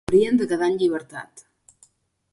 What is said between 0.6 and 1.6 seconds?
en llibertat.